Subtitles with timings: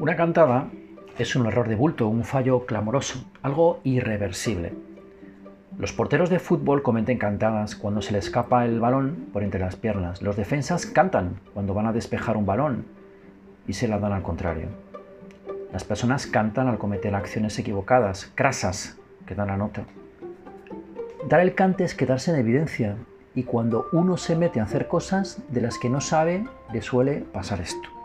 [0.00, 0.68] Una cantada
[1.18, 4.72] es un error de bulto, un fallo clamoroso, algo irreversible.
[5.76, 9.74] Los porteros de fútbol cometen cantadas cuando se les escapa el balón por entre las
[9.74, 10.22] piernas.
[10.22, 12.86] Los defensas cantan cuando van a despejar un balón
[13.66, 14.68] y se la dan al contrario.
[15.72, 19.82] Las personas cantan al cometer acciones equivocadas, crasas, que dan la nota.
[21.28, 22.94] Dar el cante es quedarse en evidencia
[23.34, 27.24] y cuando uno se mete a hacer cosas de las que no sabe, le suele
[27.32, 27.97] pasar esto.